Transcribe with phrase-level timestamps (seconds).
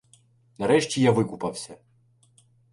[0.57, 1.77] Нарешті я викупався.